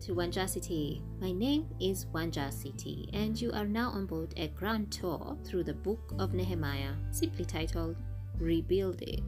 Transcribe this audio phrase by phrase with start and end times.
[0.00, 1.02] to Wanja City.
[1.20, 5.64] My name is Wanja City, and you are now on board a grand tour through
[5.64, 7.96] the book of Nehemiah, simply titled
[8.38, 9.24] Rebuilding.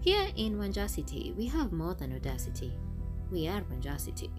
[0.00, 2.72] Here in Wanja City, we have more than audacity.
[3.30, 4.30] We are Wanja City.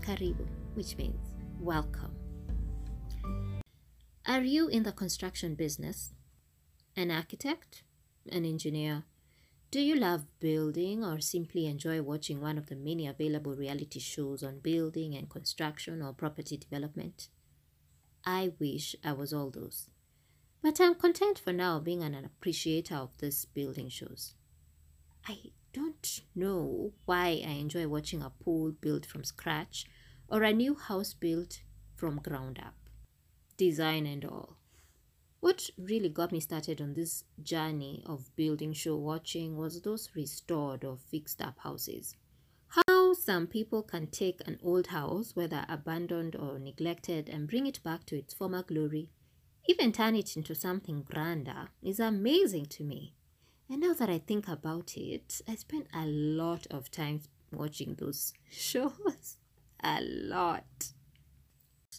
[0.00, 2.14] Karibu, which means welcome.
[4.26, 6.14] Are you in the construction business?
[6.96, 7.82] An architect?
[8.30, 9.04] An engineer?
[9.70, 14.42] Do you love building or simply enjoy watching one of the many available reality shows
[14.42, 17.28] on building and construction or property development?
[18.24, 19.88] I wish I was all those.
[20.60, 24.34] But I'm content for now being an appreciator of these building shows.
[25.28, 25.38] I
[25.72, 29.86] don't know why I enjoy watching a pool built from scratch
[30.28, 31.62] or a new house built
[31.94, 32.74] from ground up,
[33.56, 34.59] design and all.
[35.40, 40.84] What really got me started on this journey of building show watching was those restored
[40.84, 42.14] or fixed up houses.
[42.68, 47.82] How some people can take an old house, whether abandoned or neglected, and bring it
[47.82, 49.08] back to its former glory,
[49.66, 53.14] even turn it into something grander, is amazing to me.
[53.70, 58.34] And now that I think about it, I spend a lot of time watching those
[58.50, 59.36] shows.
[59.82, 60.92] a lot.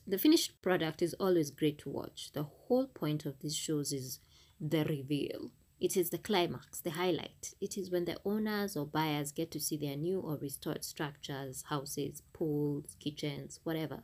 [0.08, 2.32] The finished product is always great to watch.
[2.34, 4.20] The whole point of these shows is
[4.60, 5.52] the reveal.
[5.80, 7.54] It is the climax, the highlight.
[7.60, 11.64] It is when the owners or buyers get to see their new or restored structures,
[11.70, 14.04] houses, pools, kitchens, whatever.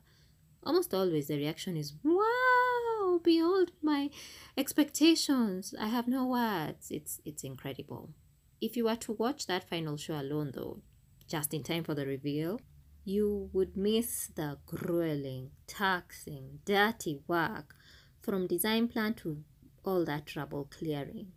[0.63, 4.09] Almost always the reaction is, wow, beyond my
[4.57, 5.73] expectations.
[5.79, 6.89] I have no words.
[6.89, 8.09] It's, it's incredible.
[8.59, 10.81] If you were to watch that final show alone, though,
[11.27, 12.59] just in time for the reveal,
[13.07, 17.73] you would miss the grueling, taxing, dirty work
[18.21, 19.41] from design plan to
[19.85, 21.31] all that trouble clearing.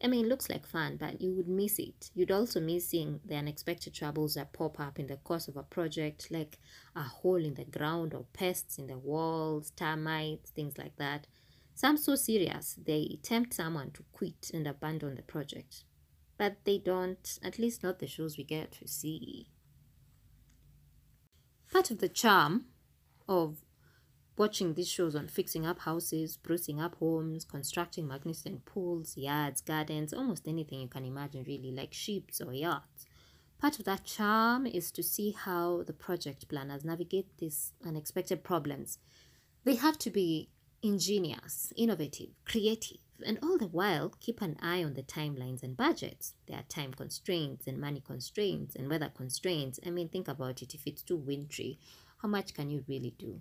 [0.00, 2.12] I mean, it looks like fun, but you would miss it.
[2.14, 5.64] You'd also miss seeing the unexpected troubles that pop up in the course of a
[5.64, 6.60] project, like
[6.94, 11.26] a hole in the ground or pests in the walls, termites, things like that.
[11.74, 15.82] Some so serious they tempt someone to quit and abandon the project.
[16.38, 19.48] But they don't, at least not the shows we get to see.
[21.74, 22.66] Part of the charm
[23.28, 23.56] of
[24.36, 30.14] watching these shows on fixing up houses, sprucing up homes, constructing magnificent pools, yards, gardens,
[30.14, 33.06] almost anything you can imagine, really, like ships or yachts.
[33.60, 38.98] Part of that charm is to see how the project planners navigate these unexpected problems.
[39.64, 44.94] They have to be ingenious, innovative, creative, and all the while keep an eye on
[44.94, 46.34] the timelines and budgets.
[46.46, 49.78] There are time constraints and money constraints and weather constraints.
[49.86, 50.74] I mean, think about it.
[50.74, 51.78] If it's too wintry,
[52.22, 53.40] how much can you really do?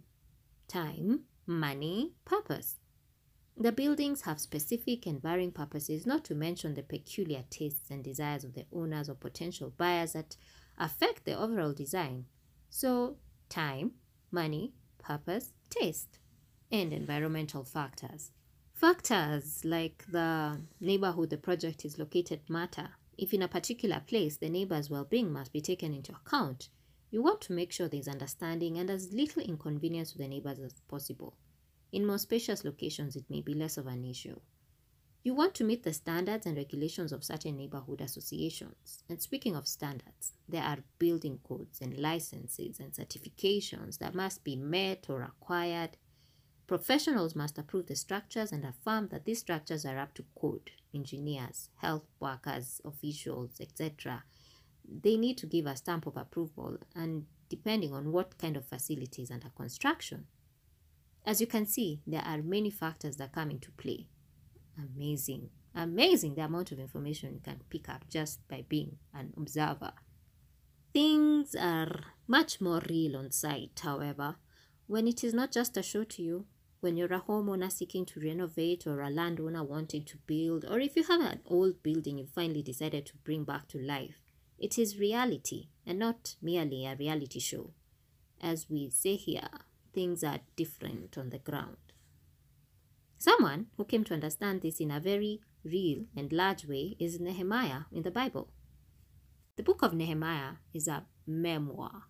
[0.68, 2.80] Time, money, purpose.
[3.56, 8.44] The buildings have specific and varying purposes, not to mention the peculiar tastes and desires
[8.44, 10.36] of the owners or potential buyers that
[10.78, 12.26] affect the overall design.
[12.70, 13.18] So,
[13.50, 13.92] time,
[14.32, 16.18] money, purpose, taste,
[16.72, 18.32] and environmental factors.
[18.84, 22.90] Factors like the neighborhood the project is located matter.
[23.18, 26.68] If in a particular place the neighbor's well being must be taken into account,
[27.10, 30.60] you want to make sure there is understanding and as little inconvenience to the neighbors
[30.60, 31.38] as possible.
[31.94, 34.38] In more spacious locations, it may be less of an issue.
[35.24, 39.06] You want to meet the standards and regulations of certain neighborhood associations.
[39.08, 44.58] And speaking of standards, there are building codes and licenses and certifications that must be
[44.58, 45.96] met or acquired
[46.66, 50.72] Professionals must approve the structures and affirm that these structures are up to code.
[50.96, 54.24] Engineers, health workers, officials, etc.
[54.88, 59.24] They need to give a stamp of approval and depending on what kind of facility
[59.24, 60.26] is under construction.
[61.26, 64.08] As you can see, there are many factors that come into play.
[64.78, 69.94] Amazing, amazing the amount of information you can pick up just by being an observer.
[70.94, 74.36] Things are much more real on site, however,
[74.88, 76.46] when it is not just a show to you,
[76.84, 80.98] when you're a homeowner seeking to renovate or a landowner wanting to build, or if
[80.98, 84.20] you have an old building you finally decided to bring back to life,
[84.60, 87.72] it is reality and not merely a reality show.
[88.42, 89.48] As we say here,
[89.94, 91.78] things are different on the ground.
[93.18, 97.84] Someone who came to understand this in a very real and large way is Nehemiah
[97.94, 98.50] in the Bible.
[99.56, 102.04] The book of Nehemiah is a memoir.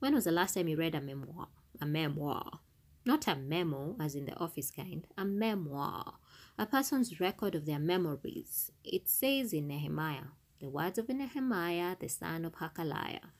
[0.00, 1.48] When was the last time you read a memoir?
[1.80, 2.60] A memoir.
[3.04, 6.14] Not a memo, as in the office kind, a memoir,
[6.56, 8.70] a person's record of their memories.
[8.84, 13.30] It says in Nehemiah, the words of Nehemiah, the son of Hakaliah.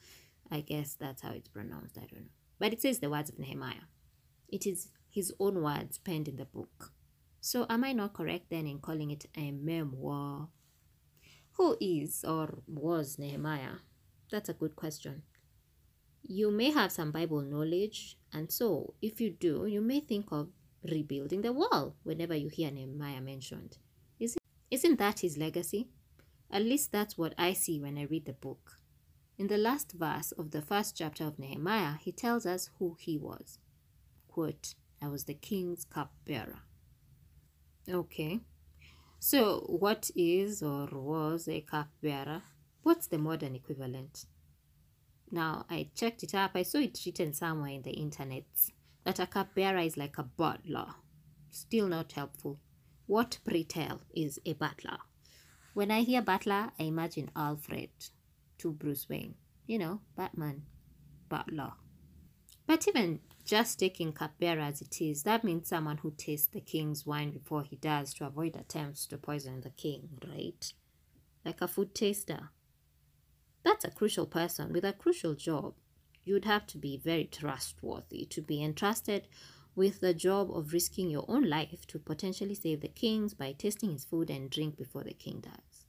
[0.51, 2.31] I guess that's how it's pronounced, I don't know.
[2.59, 3.87] But it says the words of Nehemiah.
[4.49, 6.93] It is his own words penned in the book.
[7.41, 10.49] So am I not correct then in calling it a memoir?
[11.53, 13.79] Who is or was Nehemiah?
[14.31, 15.23] That's a good question.
[16.23, 20.49] You may have some Bible knowledge, and so if you do, you may think of
[20.89, 23.79] rebuilding the wall whenever you hear Nehemiah mentioned.
[24.21, 24.41] Isn't,
[24.71, 25.89] isn't that his legacy?
[26.51, 28.79] At least that's what I see when I read the book.
[29.39, 33.19] In the last verse of the first chapter of Nehemiah, he tells us who he
[33.19, 33.59] was.
[34.29, 36.61] Quote, I was the king's cupbearer.
[37.89, 38.41] Okay.
[39.19, 42.43] So, what is or was a cupbearer?
[42.83, 44.27] What's the modern equivalent?
[45.33, 46.51] Now, I checked it up.
[46.55, 48.45] I saw it written somewhere in the internet
[49.05, 50.95] that a cupbearer is like a butler.
[51.51, 52.61] Still not helpful.
[53.07, 54.99] What, pray tell, is a butler?
[55.73, 57.89] When I hear butler, I imagine Alfred
[58.59, 59.35] to Bruce Wayne.
[59.67, 60.65] You know, Batman,
[61.31, 61.73] butler.
[62.67, 67.07] But even just taking cupbearer as it is, that means someone who tastes the king's
[67.07, 70.73] wine before he does to avoid attempts to poison the king, right?
[71.43, 72.51] Like a food taster.
[73.65, 75.75] That's a crucial person with a crucial job.
[76.25, 79.29] You'd have to be very trustworthy to be entrusted
[79.75, 83.91] with the job of risking your own life to potentially save the king's by tasting
[83.91, 85.85] his food and drink before the king does.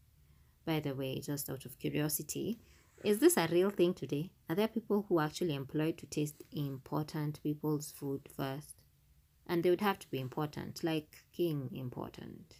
[0.65, 2.59] By the way, just out of curiosity,
[3.03, 4.31] is this a real thing today?
[4.49, 8.75] Are there people who are actually employed to taste important people's food first?
[9.45, 12.55] And they would have to be important, like king important.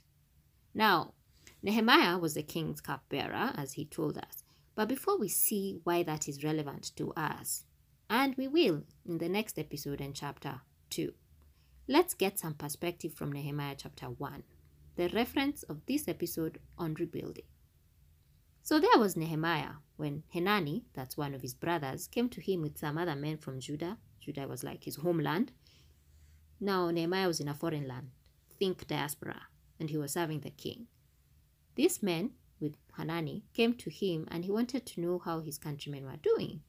[0.74, 1.14] Now,
[1.62, 4.43] Nehemiah was the king's cupbearer, as he told us.
[4.76, 7.66] But before we see why that is relevant to us,
[8.10, 11.14] and we will in the next episode and chapter 2,
[11.88, 14.44] let's get some perspective from Nehemiah chapter 1,
[14.96, 17.46] the reference of this episode on rebuilding.
[18.64, 22.78] So there was Nehemiah when Hanani, that's one of his brothers, came to him with
[22.78, 23.98] some other men from Judah.
[24.22, 25.52] Judah was like his homeland.
[26.60, 28.10] Now Nehemiah was in a foreign land,
[28.58, 29.42] think diaspora,
[29.80, 30.88] and he was serving the king.
[31.76, 32.32] These men
[32.64, 36.62] with Hanani came to him and he wanted to know how his countrymen were doing.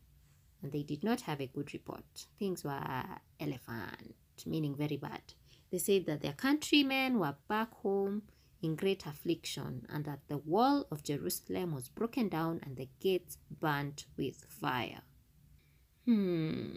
[0.63, 2.27] And they did not have a good report.
[2.39, 3.05] Things were
[3.41, 4.15] elephant,
[4.45, 5.23] meaning very bad.
[5.71, 8.23] They said that their countrymen were back home
[8.63, 13.39] in great affliction and that the wall of Jerusalem was broken down and the gates
[13.61, 15.03] burnt with fire.
[16.07, 16.77] Hmm.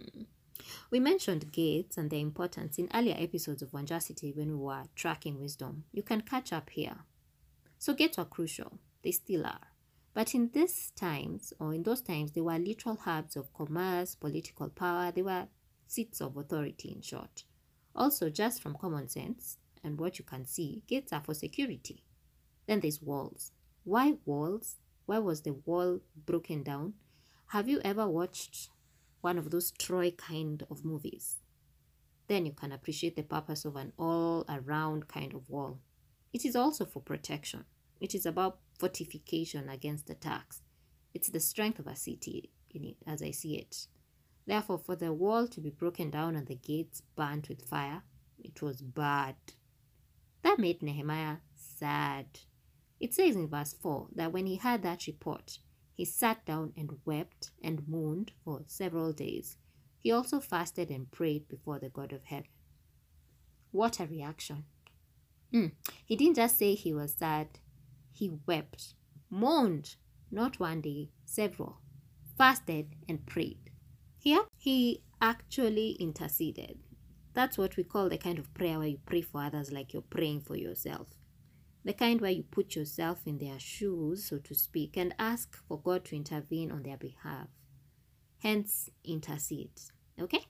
[0.90, 5.40] We mentioned gates and their importance in earlier episodes of Wanjacity when we were tracking
[5.40, 5.84] wisdom.
[5.92, 6.98] You can catch up here.
[7.78, 8.80] So gates were crucial.
[9.04, 9.68] They still are.
[10.14, 14.70] But in these times, or in those times, they were literal hubs of commerce, political
[14.70, 15.12] power.
[15.12, 15.48] They were
[15.86, 17.44] seats of authority, in short.
[17.96, 22.04] Also, just from common sense and what you can see, gates are for security.
[22.68, 23.52] Then there's walls.
[23.84, 24.78] Why walls?
[25.06, 26.96] Why was the wall broken down?
[27.48, 28.70] Have you ever watched
[29.22, 31.38] one of those Troy kind of movies?
[32.28, 35.80] Then you can appreciate the purpose of an all around kind of wall.
[36.34, 37.64] It is also for protection.
[38.02, 40.62] It is about fortification against attacks.
[41.14, 42.52] It's the strength of a city
[42.84, 43.88] it, as I see it.
[44.46, 48.04] Therefore, for the wall to be broken down and the gates burnt with fire,
[48.40, 49.36] it was bad.
[50.44, 52.26] That made Nehemiah sad.
[53.00, 55.60] It says in verse 4 that when he heard that report,
[55.94, 59.58] he sat down and wept and mourned for several days.
[60.00, 62.50] He also fasted and prayed before the God of heaven.
[63.72, 64.66] What a reaction!
[65.54, 65.72] Mm.
[66.06, 67.60] He didn't just say he was sad,
[68.18, 68.96] he wept,
[69.30, 69.96] mourned,
[70.32, 71.78] not one day, several,
[72.38, 73.70] fasted, and prayed.
[74.18, 76.80] Here, he actually interceded.
[77.34, 80.02] That's what we call the kind of prayer where you pray for others like you're
[80.02, 81.10] praying for yourself.
[81.86, 85.80] The kind where you put yourself in their shoes, so to speak, and ask for
[85.80, 87.48] God to intervene on their behalf.
[88.40, 89.80] Hence, intercede.
[90.20, 90.44] Okay?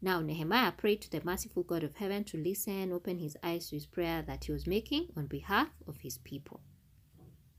[0.00, 3.76] Now, Nehemiah prayed to the merciful God of heaven to listen, open his eyes to
[3.76, 6.60] his prayer that he was making on behalf of his people.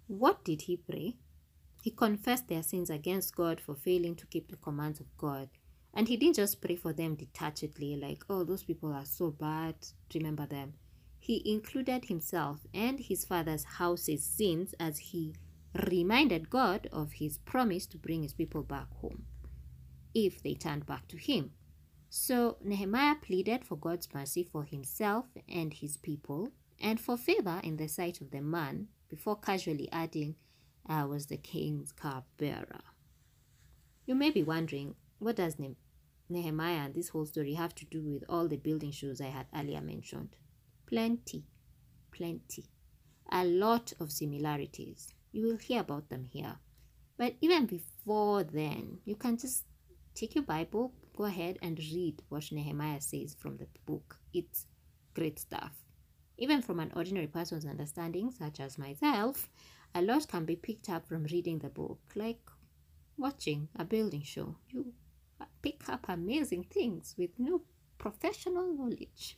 [0.07, 1.15] What did he pray?
[1.81, 5.50] He confessed their sins against God for failing to keep the commands of God.
[5.93, 9.75] And he didn't just pray for them detachedly, like, oh, those people are so bad,
[10.13, 10.74] remember them.
[11.19, 15.33] He included himself and his father's house's sins as he
[15.89, 19.25] reminded God of his promise to bring his people back home
[20.13, 21.51] if they turned back to him.
[22.09, 27.77] So Nehemiah pleaded for God's mercy for himself and his people and for favor in
[27.77, 30.36] the sight of the man before casually adding,
[30.86, 32.81] I was the king's cupbearer.
[34.05, 35.77] You may be wondering, what does ne-
[36.27, 39.48] Nehemiah and this whole story have to do with all the building shows I had
[39.55, 40.36] earlier mentioned?
[40.86, 41.45] Plenty,
[42.12, 42.65] plenty.
[43.31, 45.13] A lot of similarities.
[45.31, 46.57] You will hear about them here.
[47.17, 49.63] But even before then, you can just
[50.13, 54.19] take your Bible, go ahead and read what Nehemiah says from the book.
[54.34, 54.65] It's
[55.13, 55.85] great stuff.
[56.38, 59.50] Even from an ordinary person's understanding, such as myself,
[59.94, 62.42] a lot can be picked up from reading the book, like
[63.18, 64.56] watching a building show.
[64.70, 64.94] You
[65.62, 67.62] pick up amazing things with no
[67.98, 69.38] professional knowledge.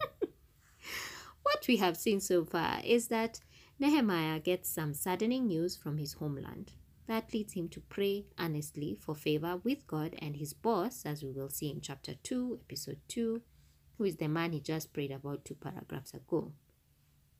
[1.42, 3.40] what we have seen so far is that
[3.78, 6.72] Nehemiah gets some saddening news from his homeland.
[7.08, 11.30] That leads him to pray earnestly for favor with God and his boss, as we
[11.30, 13.42] will see in chapter 2, episode 2,
[13.96, 16.52] who is the man he just prayed about two paragraphs ago.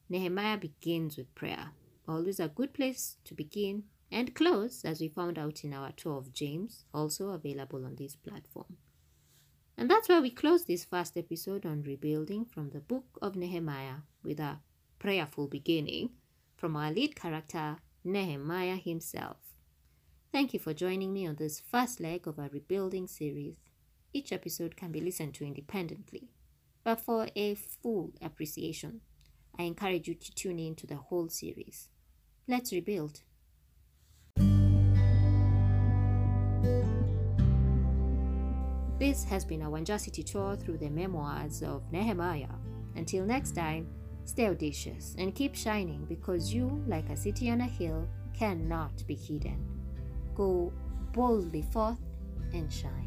[0.09, 1.71] Nehemiah begins with prayer,
[2.09, 6.17] always a good place to begin and close, as we found out in our tour
[6.17, 8.77] of James, also available on this platform.
[9.77, 14.03] And that's why we close this first episode on rebuilding from the book of Nehemiah
[14.23, 14.61] with a
[14.99, 16.11] prayerful beginning
[16.57, 19.37] from our lead character, Nehemiah himself.
[20.33, 23.57] Thank you for joining me on this first leg of our rebuilding series.
[24.13, 26.31] Each episode can be listened to independently,
[26.87, 29.00] but for a full appreciation,
[29.59, 31.88] I encourage you to tune in to the whole series.
[32.47, 33.23] Let's rebuild.
[39.00, 42.55] This has been a Wanjacity tour through the memoirs of Nehemiah.
[42.95, 43.88] Until next time,
[44.25, 49.16] stay audacious and keep shining because you, like a city on a hill, cannot be
[49.16, 49.59] hidden.
[50.37, 50.73] Go
[51.12, 51.99] boldly forth
[52.52, 53.06] and shine.